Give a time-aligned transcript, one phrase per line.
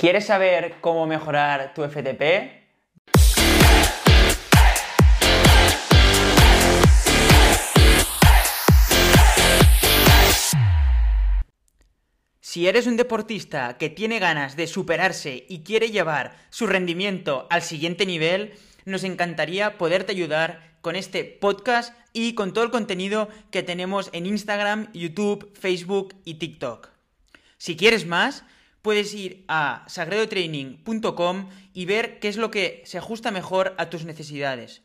[0.00, 2.22] ¿Quieres saber cómo mejorar tu FTP?
[12.40, 17.60] Si eres un deportista que tiene ganas de superarse y quiere llevar su rendimiento al
[17.60, 18.54] siguiente nivel,
[18.86, 24.24] nos encantaría poderte ayudar con este podcast y con todo el contenido que tenemos en
[24.24, 26.88] Instagram, YouTube, Facebook y TikTok.
[27.58, 28.44] Si quieres más,
[28.82, 34.04] puedes ir a sagredotraining.com y ver qué es lo que se ajusta mejor a tus
[34.04, 34.82] necesidades.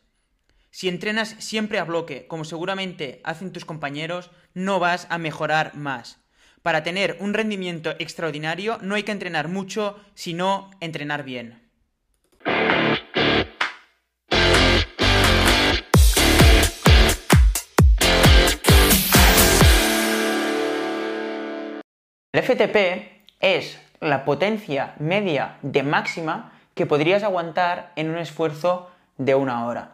[0.71, 6.20] Si entrenas siempre a bloque, como seguramente hacen tus compañeros, no vas a mejorar más.
[6.62, 11.62] Para tener un rendimiento extraordinario no hay que entrenar mucho, sino entrenar bien.
[22.34, 29.35] El FTP es la potencia media de máxima que podrías aguantar en un esfuerzo de
[29.35, 29.91] una hora.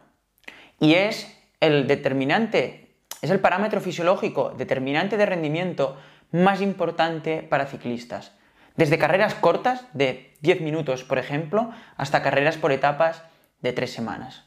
[0.80, 5.98] Y es el determinante, es el parámetro fisiológico determinante de rendimiento
[6.32, 8.34] más importante para ciclistas.
[8.76, 13.24] Desde carreras cortas de 10 minutos, por ejemplo, hasta carreras por etapas
[13.62, 14.46] de 3 semanas.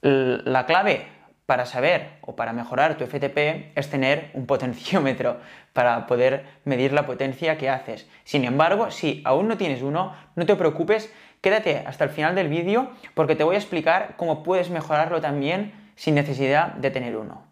[0.00, 1.08] La clave
[1.48, 5.40] para saber o para mejorar tu FTP es tener un potenciómetro
[5.72, 8.06] para poder medir la potencia que haces.
[8.24, 11.10] Sin embargo, si aún no tienes uno, no te preocupes,
[11.40, 15.72] quédate hasta el final del vídeo porque te voy a explicar cómo puedes mejorarlo también
[15.96, 17.46] sin necesidad de tener uno.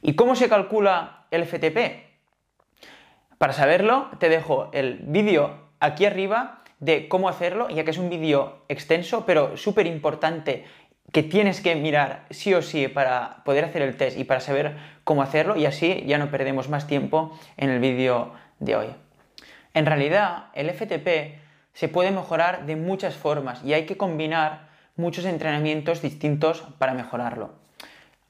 [0.00, 2.06] ¿Y cómo se calcula el FTP?
[3.36, 8.08] Para saberlo, te dejo el vídeo aquí arriba de cómo hacerlo, ya que es un
[8.08, 10.64] vídeo extenso, pero súper importante
[11.12, 14.76] que tienes que mirar sí o sí para poder hacer el test y para saber
[15.04, 18.86] cómo hacerlo y así ya no perdemos más tiempo en el vídeo de hoy.
[19.74, 21.38] En realidad, el FTP
[21.72, 27.50] se puede mejorar de muchas formas y hay que combinar muchos entrenamientos distintos para mejorarlo.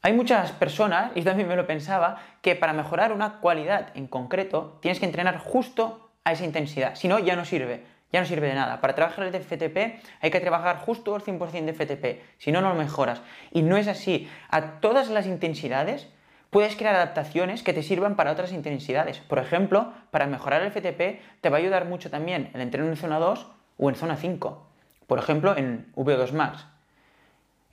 [0.02, 4.78] Hay muchas personas, y también me lo pensaba, que para mejorar una cualidad en concreto
[4.80, 8.48] tienes que entrenar justo a esa intensidad, si no ya no sirve ya no sirve
[8.48, 8.80] de nada.
[8.80, 12.70] Para trabajar el FTP hay que trabajar justo al 100% de FTP, si no, no
[12.70, 13.22] lo mejoras.
[13.52, 14.28] Y no es así.
[14.48, 16.08] A todas las intensidades
[16.50, 19.18] puedes crear adaptaciones que te sirvan para otras intensidades.
[19.18, 22.96] Por ejemplo, para mejorar el FTP te va a ayudar mucho también el entreno en
[22.96, 23.46] zona 2
[23.78, 24.66] o en zona 5.
[25.06, 26.66] Por ejemplo, en V2 Max.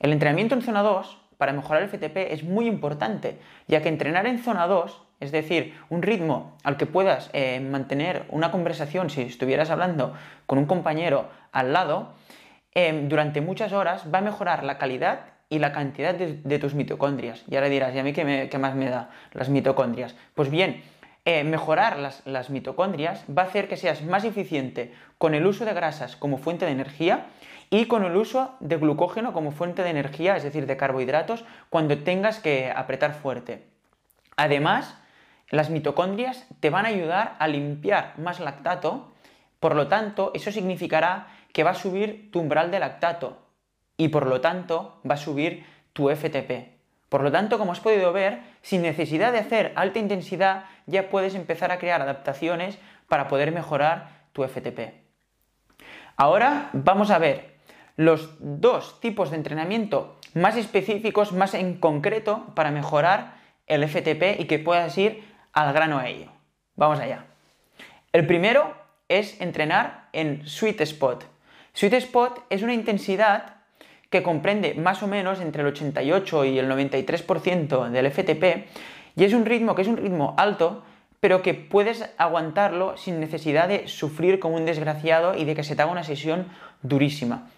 [0.00, 4.26] El entrenamiento en zona 2 para mejorar el FTP es muy importante, ya que entrenar
[4.26, 9.22] en zona 2 es decir, un ritmo al que puedas eh, mantener una conversación si
[9.22, 10.14] estuvieras hablando
[10.46, 12.14] con un compañero al lado,
[12.72, 17.44] em, durante muchas horas va a mejorar la calidad y la cantidad de, tus mitocondrias.
[17.48, 20.16] Y ahora dirás, ¿y a mí qué, más me da las mitocondrias?
[20.34, 20.82] Pues bien,
[21.24, 25.64] eh, mejorar las, las mitocondrias va a hacer que seas más eficiente con el uso
[25.64, 27.26] de grasas como fuente de energía
[27.70, 31.98] y con el uso de glucógeno como fuente de energía, es decir, de carbohidratos, cuando
[31.98, 33.64] tengas que apretar fuerte.
[34.36, 34.98] Además,
[35.50, 39.12] las mitocondrias te van a ayudar a limpiar más lactato,
[39.60, 43.38] por lo tanto, eso significará que va a subir tu umbral de lactato
[43.96, 46.74] y por lo tanto va a subir tu FTP.
[47.08, 51.34] Por lo tanto, como has podido ver, sin necesidad de hacer alta intensidad, ya puedes
[51.34, 52.78] empezar a crear adaptaciones
[53.08, 54.94] para poder mejorar tu FTP.
[56.16, 57.54] Ahora vamos a ver
[57.96, 63.34] los dos tipos de entrenamiento más específicos, más en concreto, para mejorar
[63.66, 65.22] el FTP y que puedas ir
[65.54, 66.30] al grano a ello.
[66.76, 67.24] Vamos allá.
[68.12, 68.74] El primero
[69.08, 71.24] es entrenar en sweet spot.
[71.72, 73.56] Sweet spot es una intensidad
[74.10, 78.68] que comprende más o menos entre el 88 y el 93% del FTP
[79.16, 80.84] y es un ritmo que es un ritmo alto,
[81.20, 85.74] pero que puedes aguantarlo sin necesidad de sufrir como un desgraciado y de que se
[85.74, 86.48] te haga una sesión
[86.82, 87.48] durísima.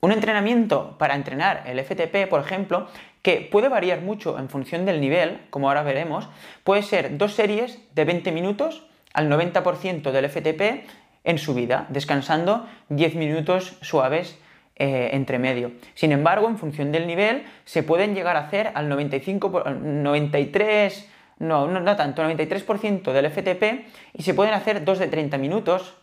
[0.00, 2.88] Un entrenamiento para entrenar el FTP, por ejemplo,
[3.26, 6.28] que puede variar mucho en función del nivel, como ahora veremos,
[6.62, 10.86] puede ser dos series de 20 minutos al 90% del FTP
[11.24, 14.38] en subida, descansando 10 minutos suaves
[14.76, 15.72] eh, entre medio.
[15.94, 21.10] Sin embargo, en función del nivel, se pueden llegar a hacer al 95, 93,
[21.40, 25.96] no, no, no tanto, 93% del FTP y se pueden hacer dos de 30 minutos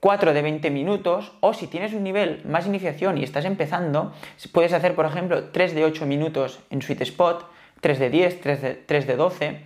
[0.00, 4.12] 4 de 20 minutos o si tienes un nivel más iniciación y estás empezando,
[4.50, 7.44] puedes hacer por ejemplo 3 de 8 minutos en sweet spot,
[7.82, 9.60] 3 de 10, 3 de, 3 de 12,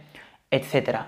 [0.51, 0.99] etc.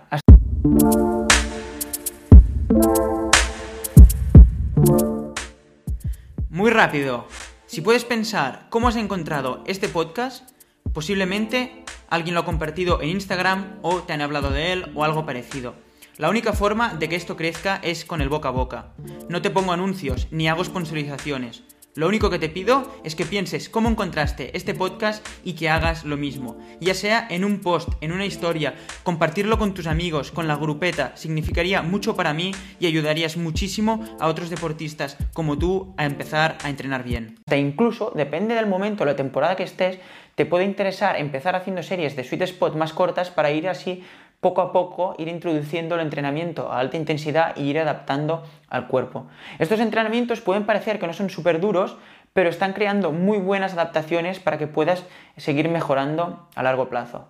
[6.49, 7.27] Muy rápido,
[7.67, 10.49] si puedes pensar cómo has encontrado este podcast,
[10.93, 15.27] posiblemente alguien lo ha compartido en Instagram o te han hablado de él o algo
[15.27, 15.86] parecido.
[16.19, 18.95] La única forma de que esto crezca es con el boca a boca.
[19.29, 21.63] No te pongo anuncios ni hago sponsorizaciones.
[21.95, 26.05] Lo único que te pido es que pienses cómo encontraste este podcast y que hagas
[26.05, 26.57] lo mismo.
[26.81, 31.15] Ya sea en un post, en una historia, compartirlo con tus amigos, con la grupeta,
[31.17, 36.71] significaría mucho para mí y ayudarías muchísimo a otros deportistas como tú a empezar a
[36.71, 37.39] entrenar bien.
[37.51, 39.99] E incluso, depende del momento, la temporada que estés,
[40.35, 44.03] te puede interesar empezar haciendo series de sweet spot más cortas para ir así
[44.47, 49.27] poco a poco ir introduciendo el entrenamiento a alta intensidad y ir adaptando al cuerpo.
[49.59, 51.97] Estos entrenamientos pueden parecer que no son súper duros,
[52.33, 55.05] pero están creando muy buenas adaptaciones para que puedas
[55.37, 57.27] seguir mejorando a largo plazo.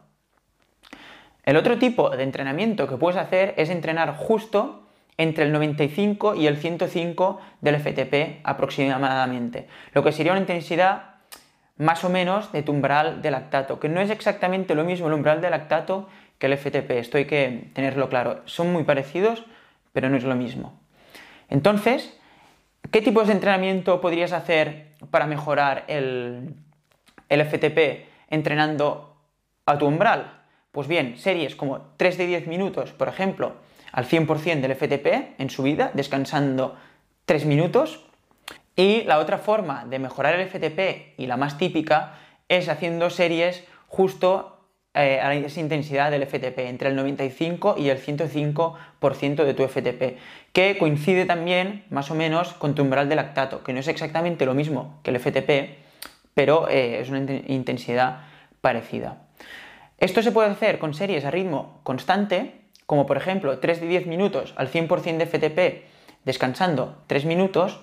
[1.43, 4.83] El otro tipo de entrenamiento que puedes hacer es entrenar justo
[5.17, 11.15] entre el 95 y el 105 del FTP aproximadamente, lo que sería una intensidad
[11.79, 15.15] más o menos de tu umbral de lactato, que no es exactamente lo mismo el
[15.15, 16.91] umbral de lactato que el FTP.
[16.93, 18.43] Esto hay que tenerlo claro.
[18.47, 19.45] Son muy parecidos,
[19.93, 20.79] pero no es lo mismo.
[21.49, 22.19] Entonces,
[22.91, 26.55] ¿qué tipos de entrenamiento podrías hacer para mejorar el,
[27.29, 29.17] el FTP entrenando
[29.65, 30.43] a tu umbral?
[30.73, 33.55] Pues bien, series como 3 de 10 minutos, por ejemplo,
[33.93, 36.77] al 100% del FTP en subida, descansando
[37.25, 38.05] 3 minutos.
[38.77, 42.19] Y la otra forma de mejorar el FTP, y la más típica,
[42.49, 44.56] es haciendo series justo
[44.97, 50.19] eh, a esa intensidad del FTP, entre el 95 y el 105% de tu FTP,
[50.53, 54.47] que coincide también más o menos con tu umbral de lactato, que no es exactamente
[54.47, 55.77] lo mismo que el FTP,
[56.33, 58.23] pero eh, es una intensidad
[58.61, 59.19] parecida.
[59.99, 62.55] Esto se puede hacer con series a ritmo constante,
[62.87, 65.85] como por ejemplo 3 de 10 minutos al 100% de FTP,
[66.25, 67.81] descansando 3 minutos,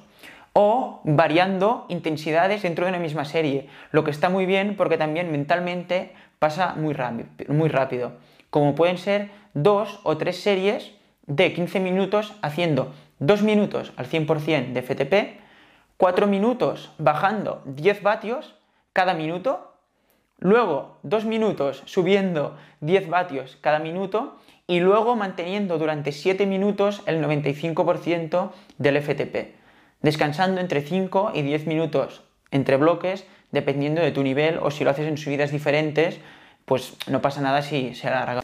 [0.53, 5.31] o variando intensidades dentro de una misma serie, lo que está muy bien porque también
[5.31, 8.13] mentalmente pasa muy rápido, muy rápido.
[8.51, 10.91] Como pueden ser dos o tres series
[11.25, 15.39] de 15 minutos haciendo 2 minutos al 100% de FTP,
[15.97, 18.55] 4 minutos bajando 10 vatios
[18.91, 19.73] cada minuto,
[20.37, 27.23] luego 2 minutos subiendo 10 vatios cada minuto y luego manteniendo durante 7 minutos el
[27.23, 29.62] 95% del FTP
[30.03, 32.21] descansando entre 5 y 10 minutos
[32.51, 36.19] entre bloques, dependiendo de tu nivel, o si lo haces en subidas diferentes,
[36.65, 38.43] pues no pasa nada si se alarga.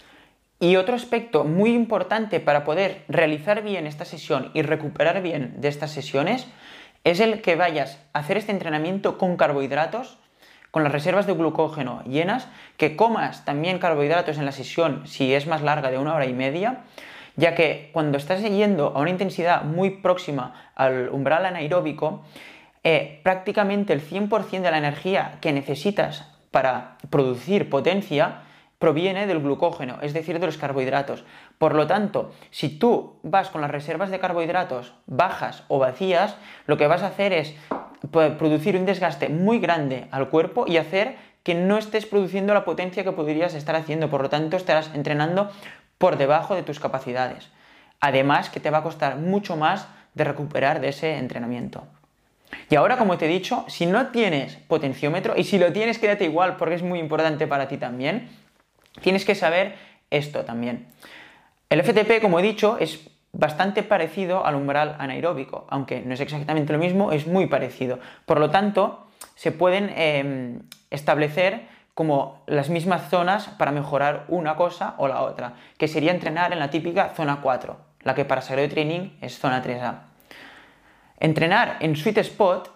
[0.60, 5.68] Y otro aspecto muy importante para poder realizar bien esta sesión y recuperar bien de
[5.68, 6.48] estas sesiones
[7.04, 10.18] es el que vayas a hacer este entrenamiento con carbohidratos,
[10.72, 12.48] con las reservas de glucógeno llenas,
[12.78, 16.34] que comas también carbohidratos en la sesión si es más larga de una hora y
[16.34, 16.84] media,
[17.40, 22.22] ya que cuando estás yendo a una intensidad muy próxima al umbral anaeróbico,
[22.84, 28.42] eh, prácticamente el 100% de la energía que necesitas para producir potencia
[28.78, 31.24] proviene del glucógeno, es decir, de los carbohidratos.
[31.58, 36.78] Por lo tanto, si tú vas con las reservas de carbohidratos bajas o vacías, lo
[36.78, 37.56] que vas a hacer es
[38.38, 43.04] producir un desgaste muy grande al cuerpo y hacer que no estés produciendo la potencia
[43.04, 44.10] que podrías estar haciendo.
[44.10, 45.50] Por lo tanto, estarás entrenando
[46.00, 47.50] por debajo de tus capacidades.
[48.00, 51.84] Además que te va a costar mucho más de recuperar de ese entrenamiento.
[52.70, 56.26] Y ahora, como te he dicho, si no tienes potenciómetro, y si lo tienes, quédate
[56.26, 58.30] igual porque es muy importante para ti también,
[59.02, 59.76] tienes que saber
[60.10, 60.88] esto también.
[61.70, 66.74] El FTP, como he dicho, es bastante parecido al umbral anaeróbico, aunque no es exactamente
[66.74, 68.00] lo mismo, es muy parecido.
[68.26, 71.68] Por lo tanto, se pueden em, establecer
[72.00, 76.60] como las mismas zonas para mejorar una cosa o la otra, que sería entrenar en
[76.60, 79.96] la típica zona 4, la que para de Training es zona 3A.
[81.20, 82.72] Entrenar en Sweet Spot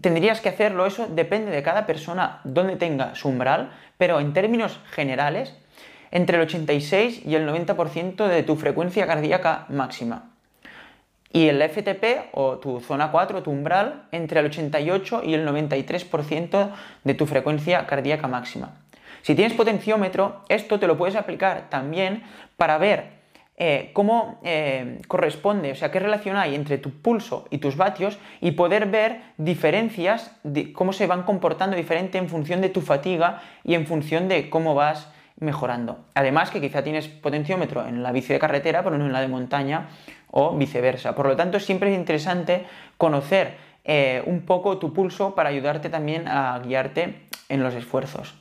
[0.00, 4.80] tendrías que hacerlo, eso depende de cada persona donde tenga su umbral, pero en términos
[4.90, 5.56] generales,
[6.10, 10.37] entre el 86 y el 90% de tu frecuencia cardíaca máxima
[11.32, 16.70] y el FTP o tu zona 4, tu umbral, entre el 88 y el 93%
[17.04, 18.76] de tu frecuencia cardíaca máxima.
[19.22, 22.22] Si tienes potenciómetro, esto te lo puedes aplicar también
[22.56, 23.18] para ver
[23.60, 28.16] eh, cómo eh, corresponde, o sea, qué relación hay entre tu pulso y tus vatios
[28.40, 33.42] y poder ver diferencias, de cómo se van comportando diferente en función de tu fatiga
[33.64, 35.08] y en función de cómo vas
[35.40, 35.98] mejorando.
[36.14, 39.28] Además que quizá tienes potenciómetro en la bici de carretera, pero no en la de
[39.28, 39.88] montaña
[40.30, 41.14] o viceversa.
[41.14, 42.66] Por lo tanto, siempre es interesante
[42.96, 48.34] conocer eh, un poco tu pulso para ayudarte también a guiarte en los esfuerzos.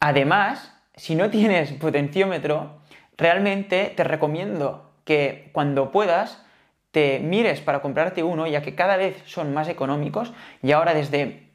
[0.00, 2.78] Además, si no tienes potenciómetro,
[3.16, 6.44] realmente te recomiendo que cuando puedas
[6.90, 11.48] te mires para comprarte uno, ya que cada vez son más económicos y ahora desde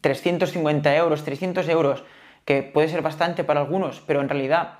[0.00, 2.04] 350 euros, 300 euros,
[2.44, 4.78] que puede ser bastante para algunos, pero en realidad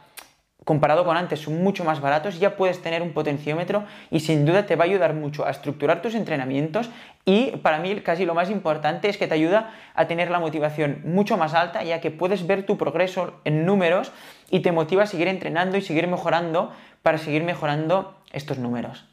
[0.66, 4.66] comparado con antes son mucho más baratos, ya puedes tener un potenciómetro y sin duda
[4.66, 6.90] te va a ayudar mucho a estructurar tus entrenamientos
[7.24, 11.02] y para mí casi lo más importante es que te ayuda a tener la motivación
[11.04, 14.10] mucho más alta ya que puedes ver tu progreso en números
[14.50, 19.06] y te motiva a seguir entrenando y seguir mejorando para seguir mejorando estos números.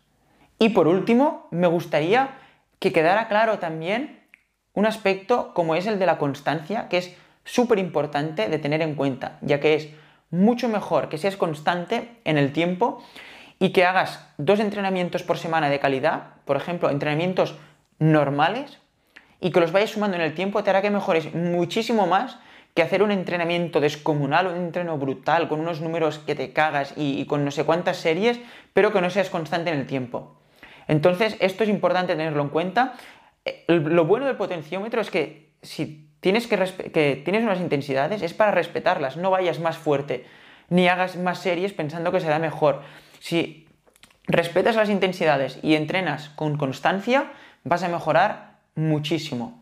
[0.58, 2.32] Y por último, me gustaría
[2.80, 4.28] que quedara claro también
[4.74, 8.96] un aspecto como es el de la constancia, que es súper importante de tener en
[8.96, 9.90] cuenta, ya que es
[10.34, 13.04] mucho mejor que seas constante en el tiempo
[13.60, 17.56] y que hagas dos entrenamientos por semana de calidad, por ejemplo, entrenamientos
[18.00, 18.80] normales,
[19.40, 22.40] y que los vayas sumando en el tiempo te hará que mejores muchísimo más
[22.74, 27.24] que hacer un entrenamiento descomunal, un entreno brutal, con unos números que te cagas y,
[27.26, 28.40] con no sé cuántas series,
[28.74, 30.40] pero que no seas constante en el tiempo.
[30.88, 32.96] Entonces, esto es importante tenerlo en cuenta.
[33.46, 38.52] Eh, lo bueno del potenciómetro es que si tienes, que, tienes unas intensidades, es para
[38.52, 40.26] respetarlas, no vayas más fuerte,
[40.70, 42.82] ni hagas más series pensando que será mejor.
[43.20, 43.68] Si
[44.26, 47.34] respetas las intensidades y entrenas con constancia,
[47.66, 49.62] vas a mejorar muchísimo.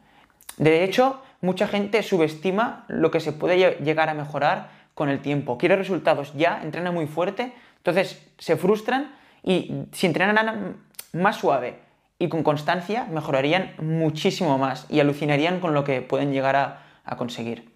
[0.58, 5.58] De hecho, mucha gente subestima lo que se puede llegar a mejorar con el tiempo.
[5.58, 10.78] Quiere resultados ya, entrena muy fuerte, entonces se frustran y si entrenan
[11.12, 11.80] más suave
[12.22, 17.68] y con constancia mejorarían muchísimo más y alucinarían con lo que pueden llegar a, conseguir.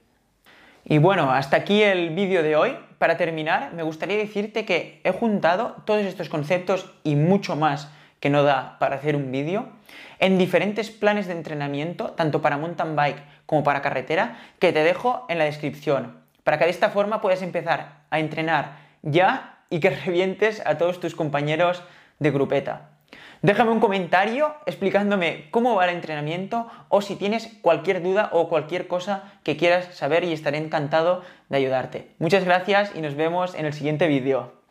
[0.85, 2.77] Y bueno, hasta aquí el vídeo de hoy.
[2.99, 8.29] Para terminar, me gustaría decirte que he juntado todos estos conceptos y mucho más que
[8.29, 9.67] no da para hacer un vídeo
[10.19, 15.25] en diferentes planes de entrenamiento, tanto para mountain bike como para carretera, que te dejo
[15.27, 19.89] en la descripción, para que de esta forma puedas empezar a entrenar ya y que
[20.05, 21.81] revientes a todos tus compañeros
[22.19, 22.94] de grupeta.
[23.41, 28.87] Déjame un comentario explicándome cómo va el entrenamiento o si tienes cualquier duda o cualquier
[28.87, 32.11] cosa que quieras saber y estaré encantado de ayudarte.
[32.17, 34.64] Muchas gracias y nos vemos en el siguiente vídeo.